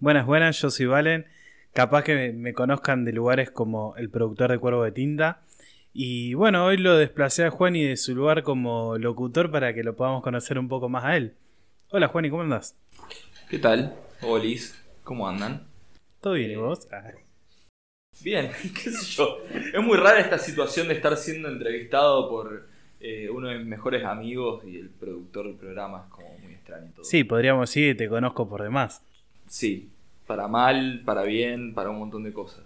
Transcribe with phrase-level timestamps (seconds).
[0.00, 1.26] Buenas, buenas, yo soy Valen.
[1.72, 5.42] Capaz que me, me conozcan de lugares como el productor de Cuervo de Tinta.
[5.92, 9.96] Y bueno, hoy lo desplacé a Juani de su lugar como locutor para que lo
[9.96, 11.34] podamos conocer un poco más a él.
[11.90, 12.76] Hola Juani, ¿cómo andás?
[13.50, 13.96] ¿Qué tal?
[14.22, 15.66] Olis, ¿cómo andan?
[16.20, 16.86] ¿Todo bien y vos?
[16.92, 17.02] Ah,
[18.22, 19.38] Bien, qué sé yo.
[19.74, 22.68] Es muy rara esta situación de estar siendo entrevistado por
[23.00, 26.04] eh, uno de mis mejores amigos y el productor del programa.
[26.06, 27.04] Es como muy extraño todo.
[27.04, 29.02] Sí, podríamos decir te conozco por demás.
[29.48, 29.90] Sí,
[30.26, 32.64] para mal, para bien, para un montón de cosas.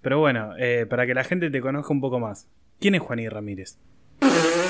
[0.00, 2.48] Pero bueno, eh, para que la gente te conozca un poco más.
[2.80, 3.78] ¿Quién es Juaní Ramírez?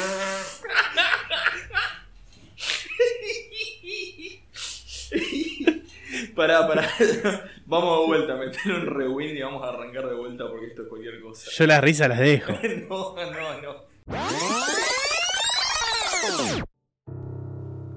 [6.34, 6.88] Pará, pará.
[7.66, 10.88] vamos de vuelta, meter un rewind y vamos a arrancar de vuelta porque esto es
[10.88, 11.50] cualquier cosa.
[11.52, 12.52] Yo las risas las dejo.
[12.88, 13.88] no, no, no.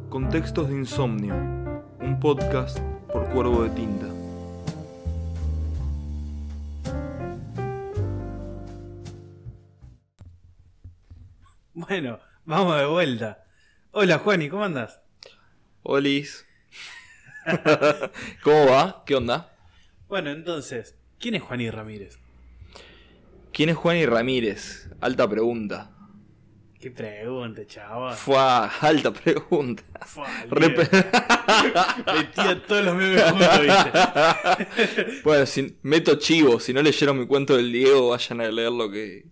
[0.09, 1.35] Contextos de Insomnio,
[1.99, 2.79] un podcast
[3.33, 4.07] Cuervo de Tinta.
[11.73, 13.45] Bueno, vamos de vuelta.
[13.91, 14.99] Hola Juani, ¿cómo andas?
[15.83, 16.45] Olis.
[18.43, 19.03] ¿Cómo va?
[19.05, 19.55] ¿Qué onda?
[20.07, 22.19] Bueno, entonces, ¿quién es Juaní Ramírez?
[23.53, 24.89] ¿Quién es Juan y Ramírez?
[25.01, 25.91] Alta pregunta.
[26.79, 28.15] Qué pregunta, chaval.
[28.15, 29.83] Fue alta pregunta.
[30.05, 30.77] Fua, Re- Leo.
[32.11, 33.91] Metía todos los memes juntos, ¿viste?
[35.23, 36.59] bueno, si, meto chivo.
[36.59, 39.25] Si no leyeron mi cuento del Diego, vayan a leer lo que.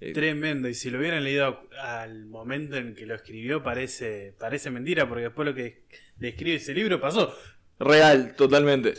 [0.00, 4.70] eh, Tremendo, y si lo hubieran leído al momento en que lo escribió, parece, parece
[4.70, 7.34] mentira, porque después lo que describe ese libro pasó.
[7.78, 8.94] Real, totalmente.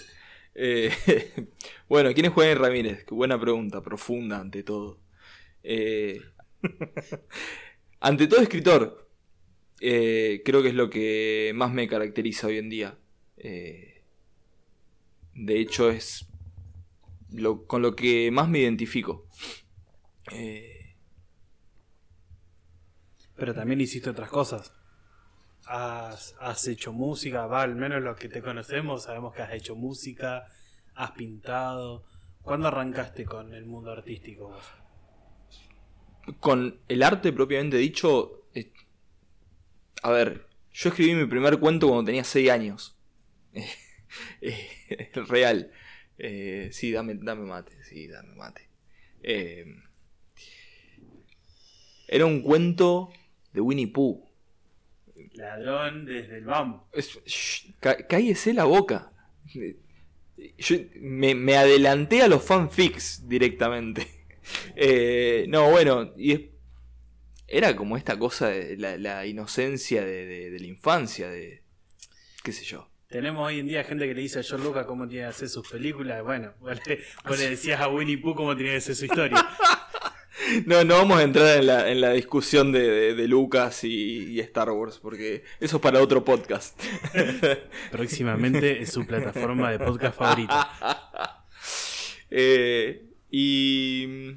[0.55, 0.91] Eh,
[1.89, 3.05] bueno, ¿quién es Juan Ramírez?
[3.05, 5.01] Qué buena pregunta, profunda ante todo.
[5.63, 6.19] Eh,
[7.99, 9.02] ante todo, escritor.
[9.85, 12.97] Eh, creo que es lo que más me caracteriza hoy en día.
[13.35, 14.05] Eh,
[15.35, 16.25] de hecho, es
[17.29, 19.27] lo, con lo que más me identifico.
[20.31, 20.95] Eh,
[23.35, 24.71] Pero también hiciste otras cosas.
[25.65, 29.75] Has, has hecho música, va, al menos los que te conocemos sabemos que has hecho
[29.75, 30.47] música,
[30.95, 32.05] has pintado.
[32.41, 34.65] ¿Cuándo arrancaste con el mundo artístico vos?
[36.39, 38.42] con el arte propiamente dicho,
[40.03, 42.97] a ver, yo escribí mi primer cuento cuando tenía 6 años.
[44.41, 45.71] Eh, real.
[46.19, 48.69] Eh, sí, dame, dame mate, sí, dame mate.
[49.23, 49.65] Eh,
[52.07, 53.11] era un cuento
[53.53, 54.23] de Winnie Pooh.
[55.33, 56.45] Ladrón desde el
[57.79, 59.11] cá- cállese la boca.
[60.57, 64.07] Yo me, me adelanté a los fanfics directamente.
[64.75, 66.41] Eh, no, bueno, y es-
[67.57, 71.61] era como esta cosa de la, la inocencia de, de- de la infancia, de
[72.43, 72.89] qué sé yo.
[73.09, 75.47] Tenemos hoy en día gente que le dice a George Lucas cómo tiene que hacer
[75.49, 76.23] sus películas.
[76.23, 79.37] Bueno, vos le, vos le decías a Winnie Pooh cómo tenía que hacer su historia.
[80.65, 84.25] No, no vamos a entrar en la, en la discusión de, de- de Lucas y,
[84.33, 86.77] y Star Wars, porque eso es para otro podcast.
[87.91, 91.45] Próximamente es su plataforma de podcast favorita.
[92.29, 94.35] Eh, y.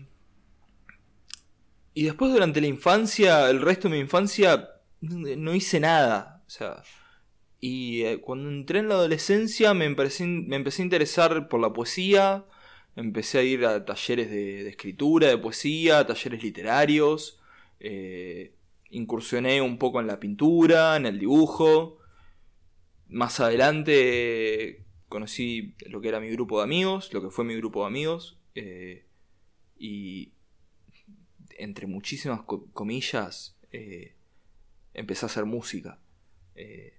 [1.97, 4.69] Y después durante la infancia, el resto de mi infancia,
[5.01, 6.43] no hice nada.
[6.47, 6.83] O sea.
[7.59, 11.73] Y eh, cuando entré en la adolescencia me empecé, me empecé a interesar por la
[11.73, 12.45] poesía.
[12.97, 17.41] Empecé a ir a talleres de, escritura, de poesía, talleres literarios.
[17.81, 18.55] eh,
[18.91, 21.97] incursioné un poco en la pintura, en el dibujo.
[23.09, 27.81] Más adelante conocí lo que era mi grupo de amigos, lo que fue mi grupo
[27.81, 28.39] de amigos.
[28.55, 29.07] eh,
[29.79, 30.36] y
[31.59, 34.15] entre muchísimas co- comillas, eh,
[34.95, 35.99] empecé a hacer música.
[36.55, 36.95] Eh,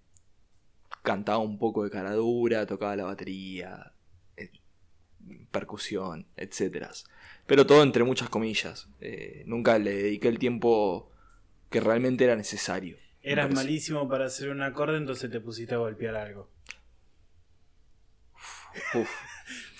[1.03, 3.94] cantaba un poco de caradura, tocaba la batería,
[4.35, 4.51] eh,
[5.51, 6.88] percusión, etc.
[7.45, 8.88] Pero todo entre muchas comillas.
[9.01, 11.12] Eh, nunca le dediqué el tiempo
[11.69, 12.97] que realmente era necesario.
[13.22, 16.50] Eras malísimo para hacer un acorde, entonces te pusiste a golpear algo.
[18.94, 19.09] Uf.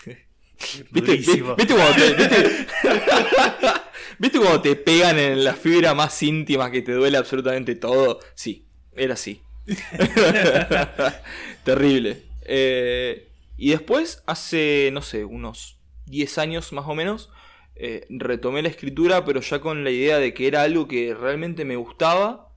[0.92, 1.18] ¿Viste,
[1.56, 1.76] viste
[2.18, 2.68] viste-
[4.20, 8.20] ¿Viste cuando te pegan en la fibra más íntima que te duele absolutamente todo?
[8.34, 8.66] Sí,
[8.96, 9.42] era así.
[11.64, 12.24] Terrible.
[12.42, 17.30] Eh, y después, hace, no sé, unos 10 años más o menos,
[17.76, 21.64] eh, retomé la escritura, pero ya con la idea de que era algo que realmente
[21.64, 22.56] me gustaba,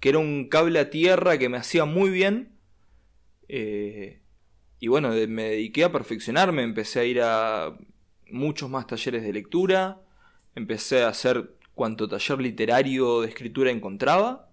[0.00, 2.58] que era un cable a tierra que me hacía muy bien.
[3.48, 4.22] Eh,
[4.80, 7.76] y bueno, me dediqué a perfeccionarme, empecé a ir a
[8.30, 10.00] muchos más talleres de lectura,
[10.54, 14.48] empecé a hacer cuanto taller literario de escritura encontraba,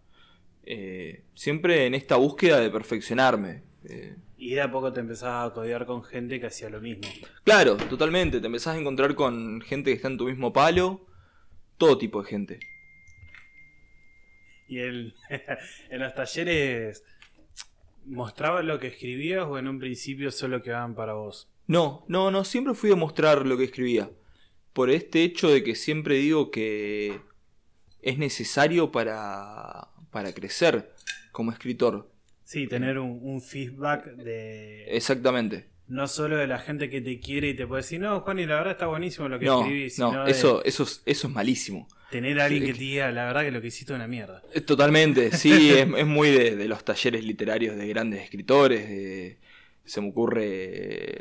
[0.64, 3.64] eh, siempre en esta búsqueda de perfeccionarme.
[3.84, 7.04] Eh, Y de a poco te empezabas a codear con gente que hacía lo mismo.
[7.44, 8.40] Claro, totalmente.
[8.40, 11.06] Te empezás a encontrar con gente que está en tu mismo palo.
[11.78, 12.60] Todo tipo de gente.
[14.68, 15.16] Y el,
[15.90, 17.04] en los talleres,
[18.06, 21.50] ¿mostrabas lo que escribías o en un principio solo quedaban para vos?
[21.68, 24.10] No, no, no, siempre fui a mostrar lo que escribía.
[24.80, 27.20] Por este hecho de que siempre digo que
[28.02, 30.94] es necesario para, para crecer
[31.34, 32.10] como escritor.
[32.46, 34.86] Sí, tener un, un feedback de...
[34.96, 35.66] Exactamente.
[35.90, 38.46] No solo de la gente que te quiere y te puede decir, no, Juan, y
[38.46, 39.96] la verdad está buenísimo lo que No, escribís.
[39.96, 41.86] sino no, de eso, eso, es, eso es malísimo.
[42.10, 44.42] Tener a alguien que te diga, la verdad que lo que hiciste es una mierda.
[44.54, 48.88] Eh, Totalmente, sí, es, es muy de, de los talleres literarios de grandes escritores.
[48.88, 49.40] de-
[49.84, 50.44] se me ocurre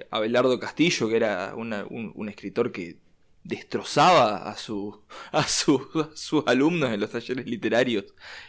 [0.02, 2.98] eh, Abelardo Castillo, que era una- un, un escritor que
[3.44, 5.02] destrozaba a, su,
[5.32, 8.04] a, su- sus alumnos en los talleres literarios.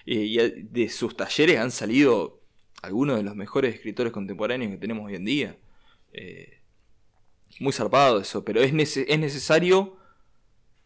[0.06, 2.42] Eh, y de sus talleres han salido
[2.82, 5.58] algunos de los mejores escritores contemporáneos que tenemos hoy en día.
[6.14, 6.60] Eh,
[7.60, 9.98] muy zarpado eso, pero es, nece- es necesario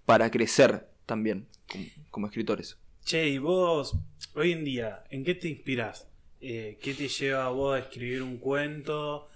[0.05, 2.77] para crecer también como, como escritores.
[3.05, 3.95] Che, y vos,
[4.35, 6.07] hoy en día, ¿en qué te inspirás?
[6.41, 9.27] Eh, ¿Qué te lleva a vos a escribir un cuento?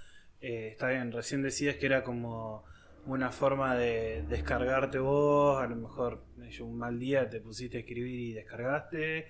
[0.41, 2.63] Eh, está bien, recién decías que era como
[3.07, 6.25] una forma de descargarte vos, a lo mejor
[6.61, 9.27] un mal día te pusiste a escribir y descargaste,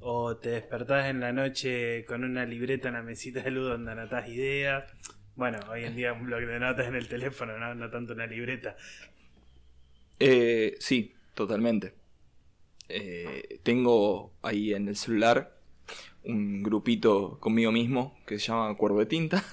[0.00, 3.92] o te despertás en la noche con una libreta en la mesita de luz donde
[3.92, 4.84] anotás ideas.
[5.36, 8.26] Bueno, hoy en día un blog de notas en el teléfono, no, no tanto una
[8.26, 8.76] libreta.
[10.18, 11.94] Eh, sí, totalmente.
[12.88, 15.59] Eh, tengo ahí en el celular
[16.24, 19.44] un grupito conmigo mismo que se llama Cuervo de Tinta.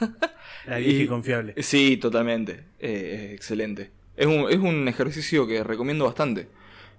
[0.65, 1.57] La vieja y, confiable.
[1.57, 2.65] sí, totalmente.
[2.79, 3.91] Eh, es excelente.
[4.15, 6.49] Es un, es un ejercicio que recomiendo bastante.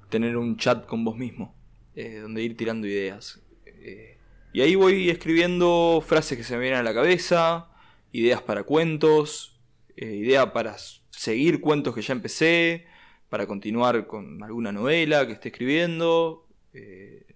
[0.08, 1.54] Tener un chat con vos mismo.
[1.94, 3.40] eh, donde ir tirando ideas.
[3.66, 4.18] Eh,
[4.52, 7.68] y ahí voy escribiendo frases que se me vienen a la cabeza.
[8.12, 9.60] Ideas para cuentos.
[9.96, 10.76] eh, idea para
[11.10, 12.86] seguir cuentos que ya empecé.
[13.28, 16.46] Para continuar con alguna novela que esté escribiendo.
[16.72, 17.26] eh,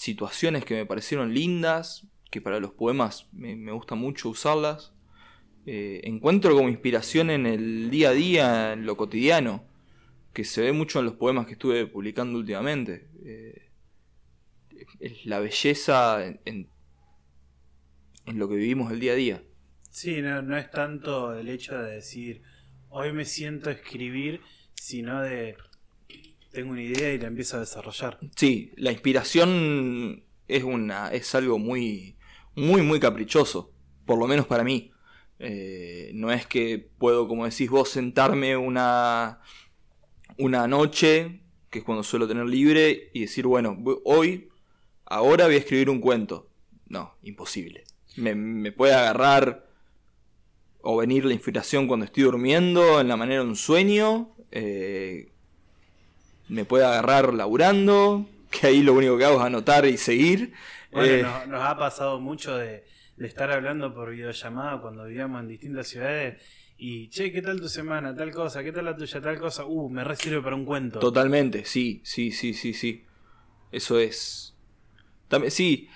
[0.00, 2.06] situaciones que me parecieron lindas.
[2.30, 4.92] Que para los poemas me, gusta mucho usarlas.
[5.66, 9.64] Eh, encuentro como inspiración en el día a día, en lo cotidiano,
[10.32, 13.08] que se ve mucho en los poemas que estuve publicando últimamente.
[13.24, 13.70] Eh,
[15.00, 16.68] es la belleza en, en-
[18.26, 19.42] en lo que vivimos el día a día.
[19.90, 22.42] Sí, no, no es tanto el hecho de decir,
[22.90, 24.40] hoy me siento a escribir,
[24.74, 25.56] sino de,
[26.50, 28.18] tengo una idea y la empiezo a desarrollar.
[28.36, 32.16] Sí, la inspiración es una es algo muy
[32.56, 33.72] muy muy caprichoso,
[34.04, 34.90] por lo menos para mí.
[35.38, 39.40] Eh, no es que puedo, como decís vos, sentarme una
[40.38, 44.48] una noche, que es cuando suelo tener libre, y decir, bueno, hoy,
[45.04, 46.50] ahora voy a escribir un cuento.
[46.86, 47.84] No, imposible.
[48.16, 49.68] Me, me puede agarrar
[50.82, 54.34] o venir la inspiración cuando estoy durmiendo, en la manera de un sueño.
[54.50, 55.30] eh,
[56.50, 60.52] me puede agarrar laburando, que ahí lo único que hago es anotar y seguir.
[60.92, 62.84] Bueno, Eh, nos, nos ha pasado mucho de,
[63.16, 66.42] de estar hablando por videollamada cuando vivíamos en distintas ciudades
[66.76, 68.14] y, che, ¿qué tal tu semana?
[68.14, 69.20] Tal cosa, ¿qué tal la tuya?
[69.20, 69.66] Tal cosa.
[69.66, 70.98] Uh, me re sirve para un cuento.
[70.98, 73.04] Totalmente, sí, sí, sí, sí, sí.
[73.70, 74.54] Eso es.
[75.28, 75.88] También, sí,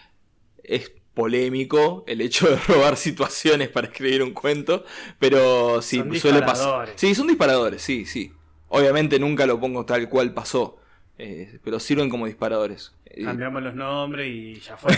[0.62, 4.84] es polémico el hecho de robar situaciones para escribir un cuento,
[5.18, 6.92] pero sí, Son suele pasar.
[6.96, 8.32] Sí, son disparadores, sí, sí.
[8.78, 10.80] Obviamente nunca lo pongo tal cual pasó,
[11.18, 12.92] eh, pero sirven como disparadores.
[13.06, 14.92] Eh, Cambiamos los nombres y ya fue.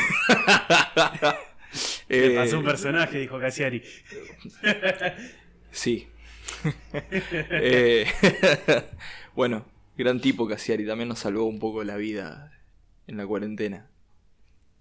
[2.08, 3.82] eh, Me pasó un personaje, dijo Cassiari.
[5.70, 6.08] Sí.
[7.22, 8.06] Eh,
[9.34, 9.64] bueno,
[9.96, 12.52] gran tipo Cassiari, también nos salvó un poco la vida
[13.06, 13.88] en la cuarentena.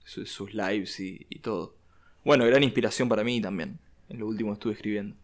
[0.03, 1.75] Su- sus lives y, y todo.
[2.23, 3.79] Bueno, gran inspiración para mí también.
[4.09, 5.15] En lo último estuve escribiendo.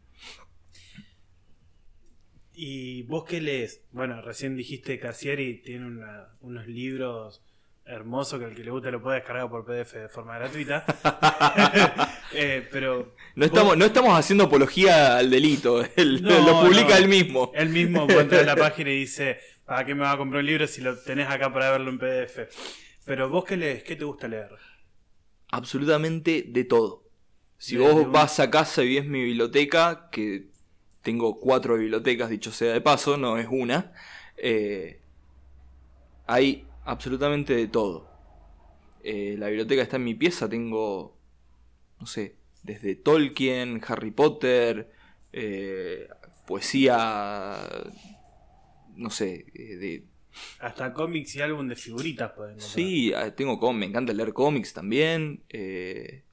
[2.54, 3.82] ¿Y vos qué lees?
[3.92, 7.42] Bueno, recién dijiste Cassiari tiene una- unos libros
[7.86, 10.86] hermosos que al que le guste lo puede descargar por PDF de forma gratuita.
[12.34, 16.96] Eh, pero No estamos, no estamos haciendo apología al delito, él- No, lo publica no.
[16.96, 17.52] él mismo.
[17.54, 20.46] él mismo entra en la página y dice, ¿para qué me va a comprar un
[20.46, 22.48] libro si lo tenés acá para verlo en PDF?
[23.06, 24.48] Pero vos qué lees, ¿qué te gusta leer?
[25.50, 27.04] Absolutamente de todo.
[27.58, 30.51] Si De- vos de vas a casa y ves mi biblioteca, que
[31.02, 33.94] tengo cuatro bibliotecas, dicho sea de paso, no es una,
[34.38, 35.00] eh,
[36.28, 38.10] hay absolutamente de todo.
[39.04, 41.18] Eh, la biblioteca está en mi pieza, tengo,
[42.00, 44.92] no sé, desde Tolkien, Harry Potter,
[45.34, 46.08] eh,
[46.46, 47.58] poesía,
[48.96, 50.04] no sé, eh, de
[50.60, 52.60] Hasta cómics y álbum de figuritas pueden.
[52.60, 55.44] Sí, ah, tengo com- me encanta leer cómics también.
[55.50, 56.24] eh,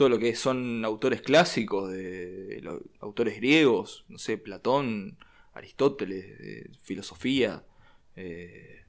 [0.00, 2.66] todo lo que son autores clásicos, de,
[3.00, 5.18] autores griegos, no sé, Platón,
[5.52, 7.62] Aristóteles, filosofía.
[8.16, 8.86] Eh,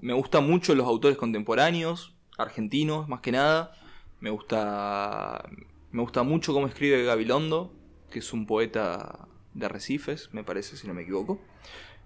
[0.00, 3.76] me gustan mucho los autores contemporáneos, argentinos más que nada.
[4.18, 5.48] Me gusta,
[5.92, 7.72] me gusta mucho cómo escribe Gabilondo,
[8.10, 11.38] que es un poeta de Arrecifes, me parece, si no me equivoco.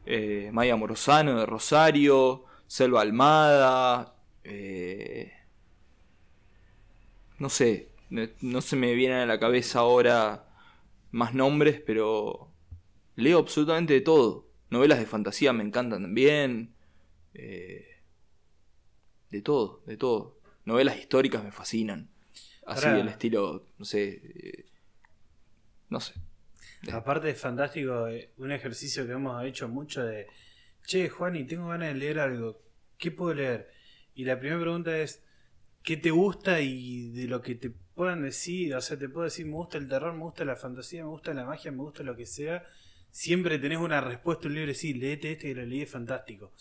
[0.05, 4.17] Eh, Maya Morosano de Rosario, Selva Almada.
[4.45, 5.33] Eh,
[7.39, 10.49] no sé, no se me vienen a la cabeza ahora
[11.11, 12.53] más nombres, pero
[13.17, 14.47] leo absolutamente de todo.
[14.71, 16.75] Novelas de fantasía me encantan también.
[17.35, 17.87] Eh,
[19.31, 20.39] de todo, de todo.
[20.65, 22.11] Novelas históricas me fascinan.
[22.67, 24.21] Así, el estilo, no sé.
[24.25, 24.67] Eh,
[25.89, 26.15] no sé.
[26.93, 30.27] Aparte es fantástico, eh, un ejercicio que hemos hecho mucho de,
[30.87, 32.61] che, Juan, y tengo ganas de leer algo,
[32.99, 33.71] ¿qué puedo leer?
[34.15, 35.23] Y la primera pregunta es,
[35.83, 38.75] ¿qué te gusta y de lo que te puedan decir?
[38.75, 41.35] O sea, te puedo decir, me gusta el terror, me gusta la fantasía, me gusta
[41.35, 42.65] la magia, me gusta lo que sea.
[43.11, 46.53] Siempre tenés una respuesta, un libro, sí, leete este y lo leí, es fantástico.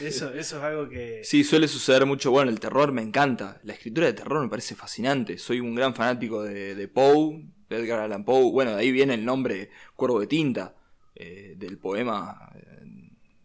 [0.00, 1.22] Eso, eso es algo que...
[1.24, 2.30] Sí, suele suceder mucho.
[2.30, 3.60] Bueno, el terror me encanta.
[3.64, 5.36] La escritura de terror me parece fascinante.
[5.36, 8.50] Soy un gran fanático de, de Poe, de Edgar Allan Poe.
[8.50, 10.74] Bueno, de ahí viene el nombre Cuervo de Tinta,
[11.14, 12.50] eh, del poema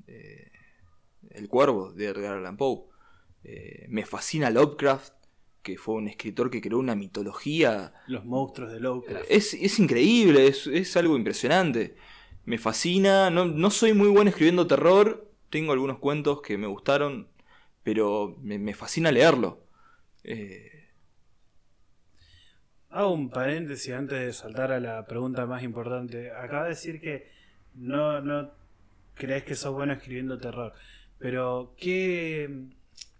[0.08, 0.52] eh,
[1.30, 2.89] El Cuervo de Edgar Allan Poe.
[3.52, 5.14] Eh, me fascina Lovecraft,
[5.62, 7.94] que fue un escritor que creó una mitología.
[8.08, 9.26] Los monstruos de Lovecraft.
[9.30, 11.96] Es, es increíble, es, es, algo impresionante.
[12.46, 13.30] Me fascina.
[13.30, 17.28] No, no soy muy bueno escribiendo terror tengo algunos cuentos que me gustaron,
[17.84, 19.66] pero me, fascina leerlo.
[20.24, 20.90] Eh,
[22.90, 26.32] Hago un paréntesis antes de saltar a la pregunta más importante.
[26.32, 27.30] Acaba de decir que
[27.76, 28.52] no, no
[29.16, 30.74] crees que sos bueno escribiendo terror,
[31.18, 32.68] pero ¿qué,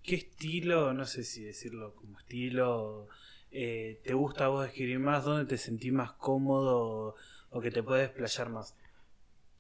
[0.10, 3.08] qué estilo, no sé si decirlo como estilo,
[3.52, 5.24] eh, te gusta a vos escribir más?
[5.24, 7.16] ¿Dónde te sentís más cómodo
[7.52, 8.76] o que te puedes playar más?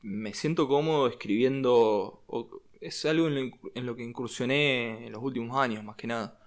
[0.01, 2.23] me siento cómodo escribiendo.
[2.81, 6.39] es algo en lo, que incursioné en los últimos años, más que nada.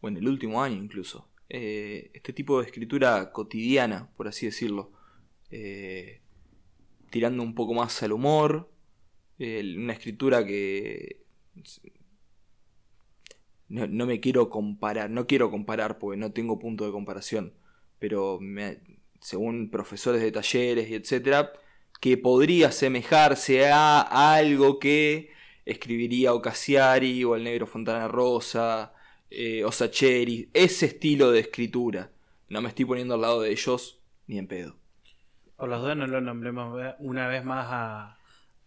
[0.00, 1.28] O en el último año incluso.
[1.48, 4.92] Eh, este tipo de escritura cotidiana, por así decirlo.
[5.50, 6.20] Eh,
[7.10, 8.70] tirando un poco más al humor.
[9.38, 11.24] una escritura que.
[13.70, 17.54] No, me quiero comparar, no quiero comparar porque no tengo punto de comparación.
[17.98, 18.40] Pero
[19.20, 21.52] según profesores de talleres y etcétera
[22.00, 25.30] que podría asemejarse a algo que
[25.64, 28.92] escribiría Ocasiari o el negro Fontana Rosa
[29.30, 32.10] eh, o Sacheri, ese estilo de escritura.
[32.48, 34.76] No me estoy poniendo al lado de ellos ni en pedo.
[35.56, 38.19] Por los dos no lo nombremos una vez más a,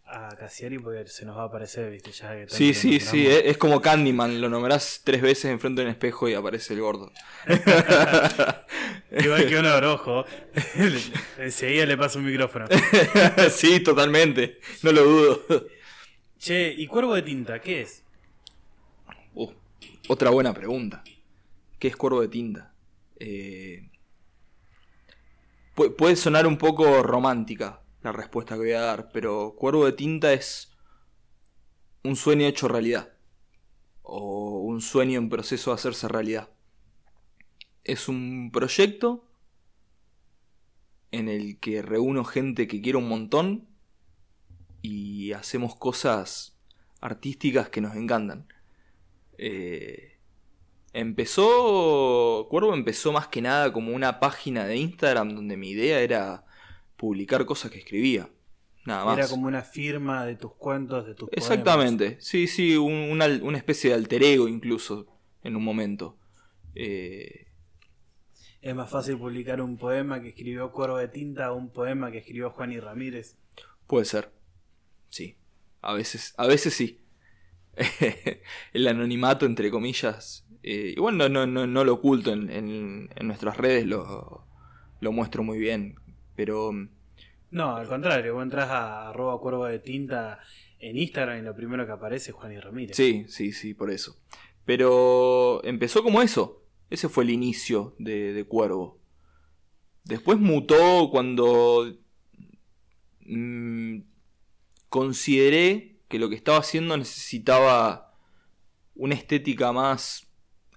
[0.06, 2.12] a Cassiari porque se nos va a aparecer, ¿viste?
[2.12, 6.28] Ya sí, sí, sí, es, como Candyman, lo nombrás tres veces enfrente de un espejo
[6.28, 7.12] y aparece el gordo.
[9.12, 10.26] Igual que un abrojo.
[11.38, 12.68] Enseguida le paso un micrófono.
[13.50, 15.68] sí, totalmente, no lo dudo.
[16.38, 18.04] Che, ¿y Cuervo de Tinta qué es?
[19.34, 19.52] Uh,
[20.10, 21.04] otra buena pregunta.
[21.80, 22.74] ¿Qué es Cuervo de Tinta?
[23.20, 23.90] Eh,
[25.74, 30.34] puede sonar un poco romántica, la respuesta que voy a dar, pero Cuervo de Tinta
[30.34, 30.72] es
[32.04, 33.14] un sueño hecho realidad.
[34.02, 36.50] O un sueño en proceso de hacerse realidad.
[37.86, 39.26] Es un proyecto
[41.12, 43.68] en el que reúno gente que quiero un montón
[44.82, 46.58] y hacemos cosas
[47.00, 48.48] artísticas que nos encantan.
[49.38, 50.18] Eh,
[50.92, 56.46] empezó, Cuervo empezó más que nada como una página de Instagram donde mi idea era
[57.04, 58.30] publicar cosas que escribía.
[58.86, 59.18] Nada más.
[59.18, 63.26] Era como una firma de tus cuentos, de tus Exactamente, sí, sí, una,
[63.58, 65.06] especie de alter ego incluso
[65.44, 66.18] en un momento.
[66.76, 67.48] Eh,
[68.62, 72.20] es más fácil publicar un poema que escribió Cuervo de Tinta o un poema que
[72.20, 73.38] escribió Juan y Ramírez.
[73.86, 74.32] Puede ser,
[75.10, 75.36] sí.
[75.82, 77.02] A veces, a veces sí.
[78.74, 80.48] el anonimato, entre comillas.
[80.64, 84.48] Eh, igual no, no, no, lo oculto en, en, en nuestras redes, lo,
[85.02, 85.98] lo muestro muy bien.
[86.36, 86.72] Pero.
[87.52, 90.40] No, al contrario, vos entras a arroba cuervo de tinta
[90.80, 92.96] en Instagram y lo primero que aparece es Juan y Ramírez.
[92.96, 94.18] Sí, sí, sí, por eso.
[94.66, 96.64] Pero empezó como eso.
[96.90, 99.00] Ese fue el inicio de, Cuervo.
[100.04, 101.92] Después mutó cuando
[103.26, 104.00] mm,
[104.90, 108.14] consideré que lo que estaba haciendo necesitaba
[108.96, 110.28] una estética más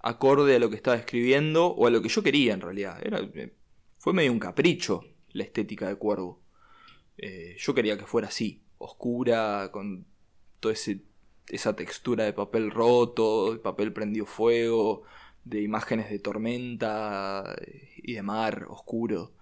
[0.03, 2.99] acorde a lo que estaba escribiendo o a lo que yo quería en realidad.
[3.05, 3.53] Era, eh,
[3.99, 5.05] fue medio un capricho
[5.37, 6.41] la estética de Cuervo.
[7.19, 10.07] Eh, yo quería que fuera así, oscura, con
[10.61, 10.75] toda
[11.49, 15.03] esa textura de papel roto, de papel prendido fuego,
[15.45, 17.57] de imágenes de tormenta
[18.03, 19.33] y de mar oscuro.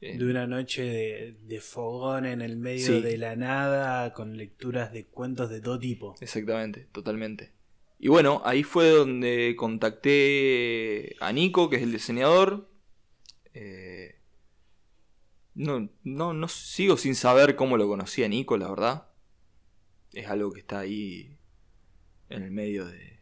[0.00, 3.00] Eh, De una noche de, de fogón en el medio Sí.
[3.00, 6.14] de la nada, con lecturas de cuentos de todo tipo.
[6.20, 7.52] Exactamente, totalmente.
[8.00, 12.68] Y bueno, ahí fue donde contacté a Nico, que es el diseñador.
[13.54, 14.16] Eh,
[15.54, 19.08] no, no, no sigo sin saber cómo lo conocí a Nico, la verdad.
[20.12, 21.36] Es algo que está ahí
[22.28, 23.18] en el medio de,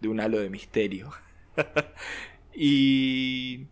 [0.00, 1.10] de un halo de misterio.
[2.54, 3.66] y,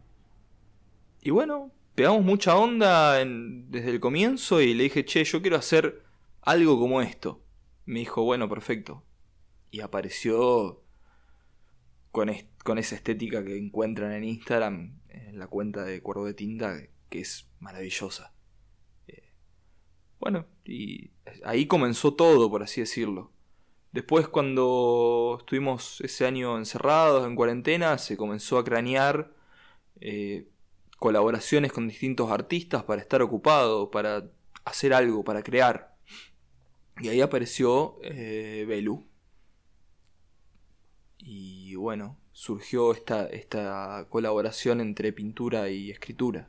[1.22, 6.02] y bueno, pegamos mucha onda desde el comienzo y le dije, che, yo quiero hacer
[6.40, 7.42] algo como esto.
[7.84, 9.04] Me dijo, bueno, perfecto.
[9.70, 10.82] Y apareció
[12.10, 12.30] con,
[12.64, 16.76] con esa estética que encuentran en Instagram, en la cuenta de Cuervo de Tinta,
[17.12, 18.32] que es maravillosa.
[19.06, 19.34] Eh,
[20.18, 21.10] bueno, y
[21.44, 23.30] ahí comenzó todo, por así decirlo.
[23.92, 29.34] Después, cuando estuvimos ese año encerrados, en cuarentena, se comenzó a cranear
[30.00, 30.48] eh,
[30.98, 34.30] colaboraciones con distintos artistas para estar ocupado, para
[34.64, 35.94] hacer algo, para crear.
[36.98, 39.06] Y ahí apareció eh, Belu.
[41.18, 46.48] Y bueno, surgió esta, esta colaboración entre pintura y escritura.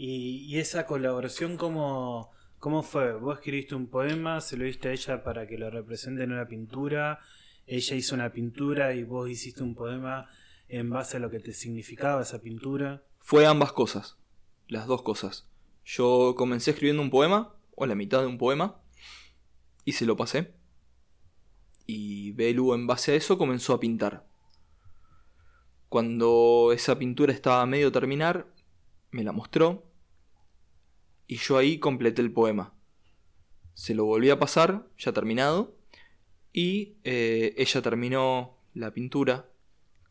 [0.00, 3.14] Y, esa colaboración, ¿cómo, ¿cómo fue?
[3.14, 6.46] Vos escribiste un poema, se lo diste a ella para que lo represente en una
[6.46, 7.18] pintura,
[7.66, 10.28] ella hizo una pintura y vos hiciste un poema
[10.68, 13.02] en base a lo que te significaba esa pintura.
[13.18, 14.16] Fue ambas cosas,
[14.68, 15.48] las dos cosas.
[15.84, 18.80] Yo comencé escribiendo un poema, o la mitad de un poema,
[19.84, 20.54] y se lo pasé.
[21.86, 24.24] Y Belu en base a eso comenzó a pintar.
[25.88, 28.46] Cuando esa pintura estaba a medio terminar,
[29.10, 29.87] me la mostró,
[31.28, 32.74] y yo ahí completé el poema.
[33.74, 35.76] Se lo volví a pasar, ya terminado,
[36.52, 39.50] y eh, ella terminó la pintura,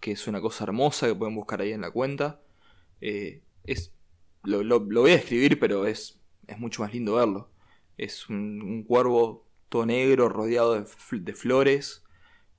[0.02, 2.42] que es una cosa hermosa que pueden buscar ahí en la cuenta.
[3.02, 3.94] Eh, es,
[4.44, 7.52] lo, lo- lo voy a escribir, pero es, es mucho más lindo verlo.
[7.98, 10.88] Es un, cuervo todo negro, rodeado de,
[11.22, 12.04] de flores.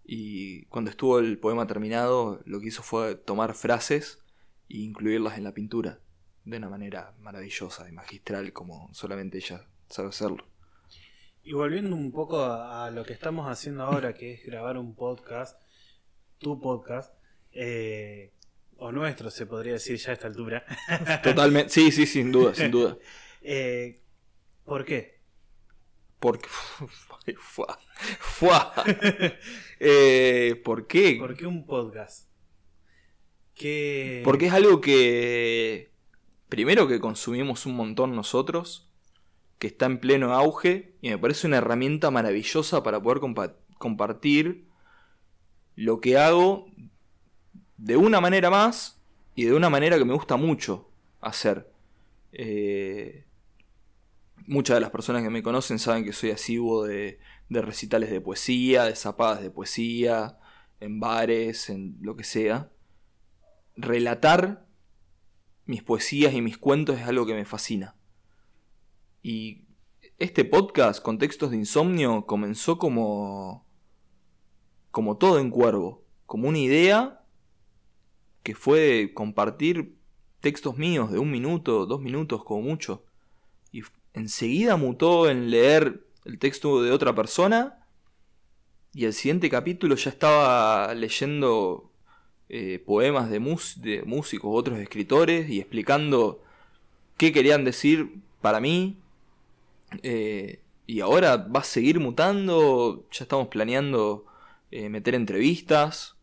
[0.04, 4.20] Y cuando estuvo el poema terminado, lo que hizo fue tomar frases
[4.68, 6.00] e incluirlas en la pintura.
[6.48, 10.46] De una manera maravillosa y magistral, como solamente ella sabe hacerlo.
[11.42, 14.94] Y volviendo un poco a, a lo que estamos haciendo ahora, que es grabar un
[14.94, 15.60] podcast,
[16.38, 17.12] tu podcast,
[17.52, 18.32] eh,
[18.78, 20.64] o nuestro se podría decir ya a esta altura.
[21.22, 22.96] Totalmente, sí, sí, sin duda, sin duda.
[23.42, 24.00] Eh,
[24.64, 25.20] ¿Por qué?
[26.18, 26.48] Porque.
[27.36, 27.78] Fua,
[28.20, 28.72] fua.
[29.78, 31.16] Eh, ¿Por qué?
[31.20, 32.26] ¿Por qué un podcast?
[33.54, 34.22] ¿Qué...
[34.24, 35.87] Porque es algo que.
[36.48, 38.88] Primero que consumimos un montón nosotros.
[39.58, 40.94] Que está en pleno auge.
[41.02, 44.66] Y me parece una herramienta maravillosa para poder compa- compartir
[45.76, 46.70] lo que hago
[47.76, 49.00] de una manera más.
[49.34, 51.70] Y de una manera que me gusta mucho hacer.
[52.32, 53.24] Eh,
[54.46, 58.20] muchas de las personas que me conocen saben que soy asiduo de, de recitales de
[58.20, 60.38] poesía, de zapadas de poesía,
[60.80, 62.70] en bares, en lo que sea.
[63.76, 64.66] Relatar
[65.68, 67.94] mis poesías y mis cuentos es algo que me fascina.
[69.22, 69.66] Y
[70.16, 73.66] este podcast, Contextos de Insomnio, comenzó como.
[74.90, 76.02] como todo en cuervo.
[76.24, 77.22] Como una idea
[78.42, 79.98] que fue compartir
[80.40, 83.04] textos míos de un minuto, dos minutos como mucho.
[83.70, 83.82] Y
[84.14, 87.86] enseguida mutó en leer el texto de otra persona.
[88.94, 91.92] Y el siguiente capítulo ya estaba leyendo
[92.48, 96.42] eh, poemas de, mus- de músicos, otros escritores, y explicando
[97.16, 98.96] qué querían decir para mí.
[100.02, 103.06] Eh, y ahora va a seguir mutando.
[103.10, 104.26] Ya estamos planeando
[104.70, 106.16] eh, meter entrevistas.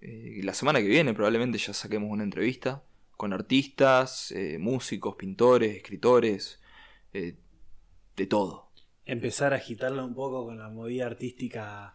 [0.00, 2.82] La semana que viene probablemente ya saquemos una entrevista
[3.16, 6.60] con artistas, músicos, pintores, escritores,
[7.12, 8.68] de todo.
[9.06, 11.94] empezar a agitarla un poco con la movida artística,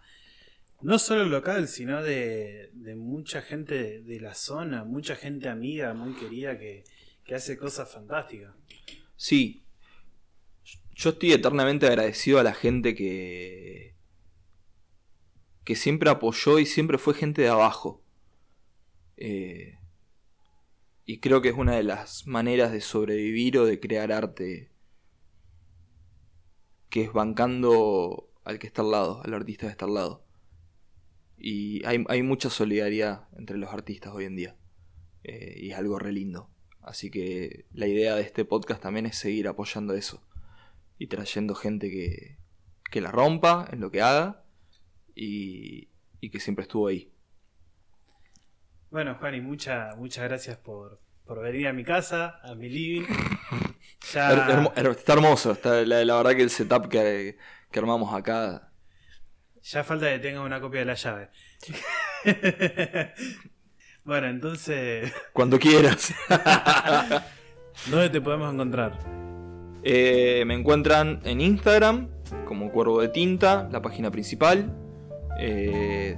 [0.82, 6.14] no solo local, sino de, de mucha gente de, la zona, mucha gente amiga, muy
[6.14, 6.84] querida, que,
[7.24, 8.54] que hace cosas fantásticas.
[9.16, 9.64] Sí,
[10.96, 13.90] yo estoy eternamente agradecido a la gente que
[15.70, 18.02] que siempre apoyó y siempre fue gente de abajo.
[19.18, 19.78] Eh,
[21.06, 24.72] y creo que es una de las maneras de sobrevivir o de crear arte
[26.90, 30.26] que es bancando al que está al lado, al artista que está al lado.
[31.40, 34.56] Y hay, hay mucha solidaridad entre los artistas hoy en día.
[35.24, 36.50] Eh, y es algo re lindo.
[36.82, 40.22] Así que la idea de este podcast también es seguir apoyando eso.
[40.98, 42.38] Y trayendo gente que,
[42.92, 44.44] que la rompa en lo que haga.
[45.16, 47.14] Y, y que siempre estuvo ahí.
[48.92, 53.06] Bueno, Juan, muchas muchas gracias por, por venir a mi casa, a mi living.
[54.14, 54.64] Ya...
[54.76, 57.38] está hermoso, está, la, verdad que el setup que,
[57.70, 58.69] que armamos acá.
[59.72, 61.30] Ya falta que tenga una copia de la llave.
[64.04, 65.14] bueno, entonces.
[65.32, 66.12] Cuando quieras.
[67.92, 68.98] ¿Dónde te podemos encontrar?
[69.84, 72.10] Eh, me encuentran en Instagram
[72.48, 74.76] como Cuervo de Tinta, la página principal.
[75.40, 76.18] Eh,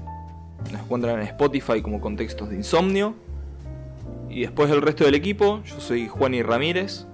[0.71, 3.15] nos encuentran en Spotify como Contextos de Insomnio.
[4.29, 7.05] Y después el resto del equipo, yo soy Juan y Ramírez.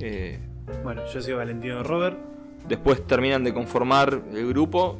[0.00, 0.38] Eh,
[0.84, 2.28] bueno, yo soy Valentino Robert.
[2.68, 4.98] Después terminan de conformar el grupo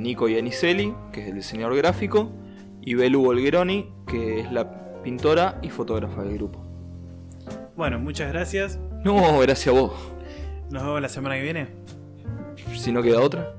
[0.00, 2.30] Nico y Aniseli, que es el diseñador gráfico,
[2.82, 6.60] y Belu Volgeroni, que es la pintora y fotógrafa del grupo.
[7.76, 8.78] Bueno, muchas gracias.
[9.04, 9.92] No, gracias a vos.
[10.70, 11.68] Nos vemos la semana que viene.
[12.74, 13.54] Si no queda otra.